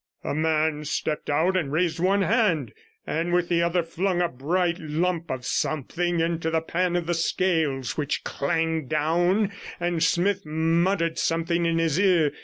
[0.23, 2.73] A man stepped out and raised one hand,
[3.05, 7.13] and with the other flung a bright lump of something into the pan of the
[7.13, 12.31] scales, which clanged down, and Smith muttered something in his ear.